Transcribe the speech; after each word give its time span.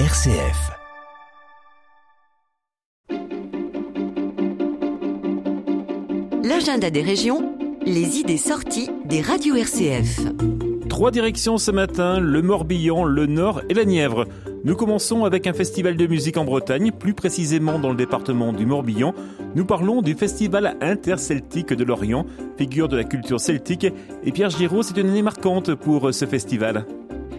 RCF. 0.00 0.72
L'agenda 6.42 6.90
des 6.90 7.00
régions, 7.00 7.56
les 7.86 8.18
idées 8.18 8.36
sorties 8.36 8.90
des 9.04 9.20
radios 9.20 9.54
RCF. 9.54 10.18
Trois 10.88 11.12
directions 11.12 11.58
ce 11.58 11.70
matin, 11.70 12.18
le 12.18 12.42
Morbihan, 12.42 13.04
le 13.04 13.26
Nord 13.26 13.62
et 13.68 13.74
la 13.74 13.84
Nièvre. 13.84 14.24
Nous 14.64 14.74
commençons 14.74 15.24
avec 15.24 15.46
un 15.46 15.52
festival 15.52 15.96
de 15.96 16.08
musique 16.08 16.38
en 16.38 16.44
Bretagne, 16.44 16.90
plus 16.90 17.14
précisément 17.14 17.78
dans 17.78 17.90
le 17.90 17.96
département 17.96 18.52
du 18.52 18.66
Morbihan. 18.66 19.14
Nous 19.54 19.64
parlons 19.64 20.02
du 20.02 20.14
festival 20.14 20.76
interceltique 20.80 21.72
de 21.72 21.84
Lorient, 21.84 22.26
figure 22.58 22.88
de 22.88 22.96
la 22.96 23.04
culture 23.04 23.38
celtique. 23.38 23.86
Et 24.24 24.32
Pierre 24.32 24.50
Giraud, 24.50 24.82
c'est 24.82 24.96
une 24.96 25.10
année 25.10 25.22
marquante 25.22 25.76
pour 25.76 26.12
ce 26.12 26.26
festival. 26.26 26.84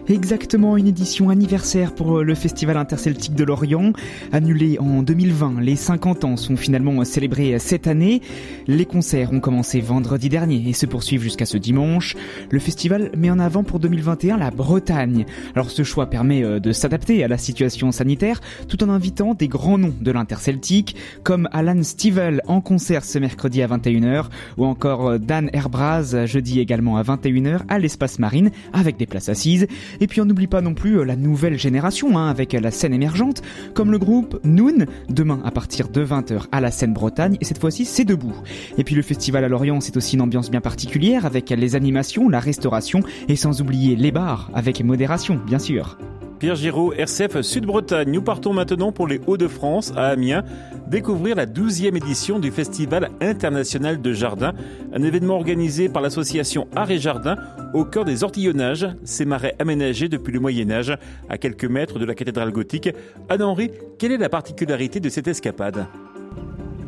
Exactement 0.08 0.76
une 0.76 0.86
édition 0.86 1.30
anniversaire 1.30 1.92
pour 1.92 2.18
euh, 2.18 2.22
le 2.22 2.36
Festival 2.36 2.76
interceltique 2.76 3.34
de 3.34 3.42
Lorient. 3.42 3.92
Annulé 4.30 4.78
en 4.78 5.02
2020, 5.02 5.60
les 5.60 5.74
50 5.74 6.22
ans 6.22 6.36
sont 6.36 6.56
finalement 6.56 7.04
célébrés 7.04 7.58
cette 7.58 7.88
année. 7.88 8.22
Les 8.68 8.84
concerts 8.84 9.32
ont 9.32 9.40
commencé 9.40 9.80
vendredi 9.80 10.28
dernier 10.28 10.62
et 10.68 10.74
se 10.74 10.86
poursuivent 10.86 11.22
jusqu'à 11.22 11.44
ce 11.44 11.56
dimanche. 11.56 12.14
Le 12.50 12.60
festival 12.60 13.10
met 13.16 13.30
en 13.32 13.40
avant 13.40 13.64
pour 13.64 13.80
2021 13.80 14.36
la 14.36 14.52
Bretagne. 14.52 15.26
Alors 15.56 15.70
ce 15.70 15.82
choix 15.82 16.06
permet 16.06 16.44
euh, 16.44 16.60
de 16.60 16.70
s'adapter 16.70 17.24
à 17.24 17.28
la 17.28 17.36
situation 17.36 17.90
sanitaire 17.90 18.40
tout 18.68 18.84
en 18.84 18.90
invitant 18.90 19.34
des 19.34 19.48
grands 19.48 19.78
noms 19.78 19.94
de 20.00 20.12
l'interceltique 20.12 20.94
comme 21.24 21.48
Alan 21.50 21.82
Stivell 21.82 22.42
en 22.46 22.60
concert 22.60 23.04
ce 23.04 23.18
mercredi 23.18 23.60
à 23.60 23.66
21h 23.66 24.26
ou 24.56 24.66
encore 24.66 25.08
euh, 25.08 25.18
Dan 25.18 25.50
Herbraz 25.52 26.26
jeudi 26.26 26.60
également 26.60 26.96
à 26.96 27.02
21h 27.02 27.62
à 27.68 27.80
l'espace 27.80 28.20
marine 28.20 28.52
avec 28.72 28.98
des 28.98 29.06
places 29.06 29.28
assises. 29.28 29.66
Et 30.00 30.06
puis 30.06 30.20
on 30.20 30.24
n'oublie 30.24 30.46
pas 30.46 30.60
non 30.60 30.74
plus 30.74 30.98
euh, 30.98 31.04
la 31.04 31.16
nouvelle 31.16 31.58
génération 31.58 32.18
hein, 32.18 32.28
avec 32.28 32.52
la 32.52 32.70
scène 32.70 32.94
émergente, 32.94 33.42
comme 33.74 33.90
le 33.90 33.98
groupe 33.98 34.40
Noon, 34.44 34.86
demain 35.08 35.40
à 35.44 35.50
partir 35.50 35.88
de 35.88 36.04
20h 36.04 36.44
à 36.52 36.60
la 36.60 36.70
scène 36.70 36.92
Bretagne, 36.92 37.36
et 37.40 37.44
cette 37.44 37.58
fois-ci 37.58 37.84
c'est 37.84 38.04
debout. 38.04 38.34
Et 38.78 38.84
puis 38.84 38.94
le 38.94 39.02
festival 39.02 39.44
à 39.44 39.48
Lorient, 39.48 39.80
c'est 39.80 39.96
aussi 39.96 40.16
une 40.16 40.22
ambiance 40.22 40.50
bien 40.50 40.60
particulière 40.60 41.26
avec 41.26 41.50
les 41.50 41.74
animations, 41.74 42.28
la 42.28 42.40
restauration, 42.40 43.00
et 43.28 43.36
sans 43.36 43.60
oublier 43.60 43.96
les 43.96 44.12
bars, 44.12 44.50
avec 44.54 44.82
modération 44.82 45.40
bien 45.46 45.58
sûr. 45.58 45.98
Pierre 46.38 46.54
Giraud, 46.54 46.92
RCF 46.92 47.40
Sud-Bretagne. 47.40 48.10
Nous 48.10 48.20
partons 48.20 48.52
maintenant 48.52 48.92
pour 48.92 49.06
les 49.06 49.20
Hauts-de-France, 49.26 49.92
à 49.96 50.08
Amiens, 50.08 50.44
découvrir 50.86 51.34
la 51.34 51.46
12e 51.46 51.96
édition 51.96 52.38
du 52.38 52.50
Festival 52.50 53.10
international 53.20 54.02
de 54.02 54.12
jardin, 54.12 54.52
un 54.92 55.02
événement 55.02 55.36
organisé 55.36 55.88
par 55.88 56.02
l'association 56.02 56.68
Art 56.76 56.90
et 56.90 56.98
Jardin 56.98 57.36
au 57.72 57.84
cœur 57.84 58.04
des 58.04 58.22
ortillonnages, 58.22 58.86
ces 59.04 59.24
marais 59.24 59.54
aménagés 59.58 60.08
depuis 60.08 60.32
le 60.32 60.40
Moyen-Âge, 60.40 60.96
à 61.28 61.38
quelques 61.38 61.64
mètres 61.64 61.98
de 61.98 62.04
la 62.04 62.14
cathédrale 62.14 62.52
gothique. 62.52 62.90
Anne-Henri, 63.28 63.70
quelle 63.98 64.12
est 64.12 64.18
la 64.18 64.28
particularité 64.28 65.00
de 65.00 65.08
cette 65.08 65.28
escapade? 65.28 65.86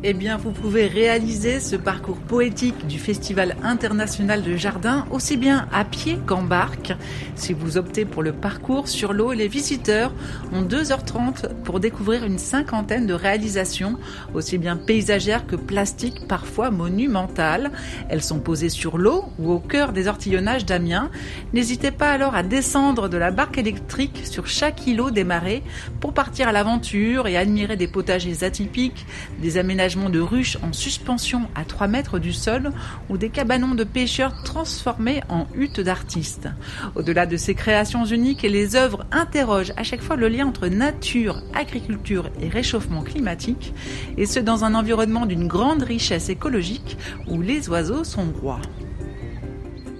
Eh 0.01 0.13
bien, 0.13 0.37
vous 0.37 0.51
pouvez 0.51 0.87
réaliser 0.87 1.59
ce 1.59 1.75
parcours 1.75 2.19
poétique 2.19 2.87
du 2.87 2.97
Festival 2.97 3.57
international 3.63 4.41
de 4.43 4.55
jardin 4.55 5.05
aussi 5.11 5.35
bien 5.35 5.67
à 5.73 5.83
pied 5.83 6.17
qu'en 6.25 6.41
barque. 6.41 6.93
Si 7.35 7.51
vous 7.51 7.77
optez 7.77 8.05
pour 8.05 8.23
le 8.23 8.31
parcours 8.31 8.87
sur 8.87 9.11
l'eau, 9.11 9.33
les 9.33 9.49
visiteurs 9.49 10.13
ont 10.53 10.61
2h30 10.61 11.53
pour 11.65 11.81
découvrir 11.81 12.23
une 12.23 12.37
cinquantaine 12.37 13.07
de 13.07 13.13
réalisations, 13.13 13.97
aussi 14.33 14.57
bien 14.57 14.77
paysagères 14.77 15.45
que 15.45 15.57
plastiques, 15.57 16.27
parfois 16.29 16.71
monumentales. 16.71 17.69
Elles 18.07 18.23
sont 18.23 18.39
posées 18.39 18.69
sur 18.69 18.97
l'eau 18.97 19.25
ou 19.37 19.51
au 19.51 19.59
cœur 19.59 19.91
des 19.91 20.07
ortillonnages 20.07 20.65
d'Amiens. 20.65 21.11
N'hésitez 21.51 21.91
pas 21.91 22.11
alors 22.11 22.35
à 22.35 22.43
descendre 22.43 23.09
de 23.09 23.17
la 23.17 23.31
barque 23.31 23.57
électrique 23.57 24.21
sur 24.23 24.47
chaque 24.47 24.87
îlot 24.87 25.11
des 25.11 25.25
marais 25.25 25.61
pour 25.99 26.13
partir 26.13 26.47
à 26.47 26.53
l'aventure 26.53 27.27
et 27.27 27.35
admirer 27.35 27.75
des 27.75 27.89
potagers 27.89 28.45
atypiques, 28.45 29.05
des 29.41 29.57
aménagements 29.57 29.88
de 29.89 30.19
ruches 30.19 30.57
en 30.61 30.71
suspension 30.71 31.41
à 31.55 31.65
3 31.65 31.87
mètres 31.87 32.19
du 32.19 32.31
sol 32.31 32.71
ou 33.09 33.17
des 33.17 33.29
cabanons 33.29 33.73
de 33.73 33.83
pêcheurs 33.83 34.43
transformés 34.43 35.21
en 35.29 35.47
huttes 35.55 35.79
d'artistes. 35.79 36.47
Au-delà 36.95 37.25
de 37.25 37.37
ces 37.37 37.55
créations 37.55 38.05
uniques, 38.05 38.43
les 38.43 38.75
œuvres 38.75 39.05
interrogent 39.11 39.73
à 39.77 39.83
chaque 39.83 40.01
fois 40.01 40.15
le 40.15 40.27
lien 40.27 40.45
entre 40.45 40.67
nature, 40.67 41.41
agriculture 41.55 42.29
et 42.39 42.49
réchauffement 42.49 43.01
climatique, 43.01 43.73
et 44.17 44.27
ce 44.27 44.39
dans 44.39 44.63
un 44.63 44.75
environnement 44.75 45.25
d'une 45.25 45.47
grande 45.47 45.81
richesse 45.81 46.29
écologique 46.29 46.97
où 47.27 47.41
les 47.41 47.67
oiseaux 47.69 48.03
sont 48.03 48.27
rois. 48.41 48.61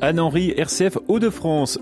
Anne-Henri, 0.02 0.54
RCF 0.56 0.98
Hauts-de-France. 1.08 1.80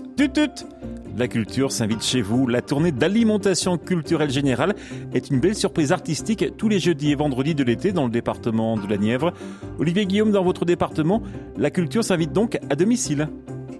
La 1.18 1.26
culture 1.26 1.72
s'invite 1.72 2.04
chez 2.04 2.22
vous. 2.22 2.46
La 2.46 2.62
tournée 2.62 2.92
d'alimentation 2.92 3.76
culturelle 3.76 4.30
générale 4.30 4.76
est 5.12 5.30
une 5.30 5.40
belle 5.40 5.56
surprise 5.56 5.90
artistique 5.90 6.56
tous 6.56 6.68
les 6.68 6.78
jeudis 6.78 7.10
et 7.10 7.16
vendredis 7.16 7.56
de 7.56 7.64
l'été 7.64 7.90
dans 7.90 8.04
le 8.04 8.10
département 8.12 8.76
de 8.76 8.86
la 8.86 8.98
Nièvre. 8.98 9.32
Olivier 9.80 10.06
Guillaume, 10.06 10.30
dans 10.30 10.44
votre 10.44 10.64
département, 10.64 11.20
la 11.56 11.72
culture 11.72 12.04
s'invite 12.04 12.32
donc 12.32 12.60
à 12.70 12.76
domicile. 12.76 13.28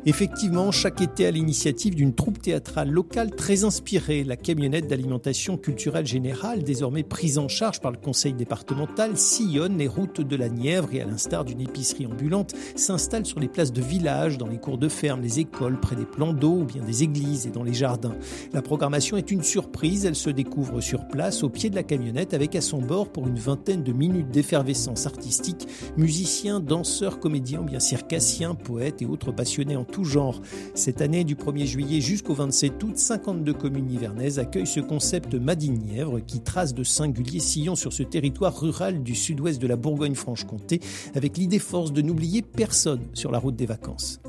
Effectivement, 0.08 0.70
chaque 0.70 1.02
été 1.02 1.26
à 1.26 1.30
l'initiative 1.30 1.94
d'une 1.94 2.14
troupe 2.14 2.40
théâtrale 2.40 2.88
locale 2.88 3.30
très 3.36 3.64
inspirée, 3.64 4.24
la 4.24 4.38
camionnette 4.38 4.88
d'alimentation 4.88 5.58
culturelle 5.58 6.06
générale, 6.06 6.62
désormais 6.62 7.02
prise 7.02 7.36
en 7.36 7.48
charge 7.48 7.82
par 7.82 7.92
le 7.92 7.98
conseil 7.98 8.32
départemental, 8.32 9.18
sillonne 9.18 9.76
les 9.76 9.86
routes 9.86 10.22
de 10.22 10.34
la 10.34 10.48
Nièvre 10.48 10.94
et 10.94 11.02
à 11.02 11.04
l'instar 11.04 11.44
d'une 11.44 11.60
épicerie 11.60 12.06
ambulante, 12.06 12.54
s'installe 12.74 13.26
sur 13.26 13.38
les 13.38 13.48
places 13.48 13.70
de 13.70 13.82
village, 13.82 14.38
dans 14.38 14.46
les 14.46 14.56
cours 14.56 14.78
de 14.78 14.88
ferme, 14.88 15.20
les 15.20 15.40
écoles, 15.40 15.78
près 15.78 15.94
des 15.94 16.06
plans 16.06 16.32
d'eau 16.32 16.60
ou 16.60 16.64
bien 16.64 16.82
des 16.82 17.02
églises 17.02 17.46
et 17.46 17.50
dans 17.50 17.62
les 17.62 17.74
jardins. 17.74 18.16
La 18.54 18.62
programmation 18.62 19.18
est 19.18 19.30
une 19.30 19.42
surprise, 19.42 20.06
elle 20.06 20.16
se 20.16 20.30
découvre 20.30 20.80
sur 20.80 21.06
place, 21.06 21.42
au 21.42 21.50
pied 21.50 21.68
de 21.68 21.74
la 21.74 21.82
camionnette, 21.82 22.32
avec 22.32 22.56
à 22.56 22.62
son 22.62 22.80
bord 22.80 23.12
pour 23.12 23.26
une 23.26 23.38
vingtaine 23.38 23.82
de 23.82 23.92
minutes 23.92 24.30
d'effervescence 24.30 25.04
artistique, 25.04 25.68
musiciens, 25.98 26.60
danseurs, 26.60 27.20
comédiens, 27.20 27.60
bien 27.60 27.78
circassiens, 27.78 28.54
poètes 28.54 29.02
et 29.02 29.06
autres 29.06 29.32
passionnés 29.32 29.76
en 29.76 29.84
tout 29.84 29.97
genre. 30.04 30.40
Cette 30.74 31.00
année, 31.00 31.24
du 31.24 31.34
1er 31.34 31.66
juillet 31.66 32.00
jusqu'au 32.00 32.34
27 32.34 32.82
août, 32.82 32.98
52 32.98 33.52
communes 33.52 33.90
hivernaises 33.90 34.38
accueillent 34.38 34.66
ce 34.66 34.80
concept 34.80 35.34
Madine-Nièvre 35.34 36.20
qui 36.26 36.40
trace 36.40 36.74
de 36.74 36.84
singuliers 36.84 37.40
sillons 37.40 37.76
sur 37.76 37.92
ce 37.92 38.02
territoire 38.02 38.58
rural 38.60 39.02
du 39.02 39.14
sud-ouest 39.14 39.60
de 39.60 39.66
la 39.66 39.76
Bourgogne-Franche-Comté 39.76 40.80
avec 41.14 41.36
l'idée 41.36 41.58
force 41.58 41.92
de 41.92 42.02
n'oublier 42.02 42.42
personne 42.42 43.02
sur 43.14 43.30
la 43.30 43.38
route 43.38 43.56
des 43.56 43.66
vacances. 43.66 44.20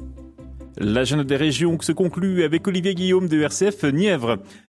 L'agenda 0.78 1.26
des 1.26 1.36
régions 1.36 1.78
se 1.82 1.92
conclut 1.92 2.44
avec 2.44 2.66
Olivier 2.66 2.96
Guillaume 2.96 3.28
de 3.28 3.42
RCF 3.42 3.84
Nièvre. 3.84 4.38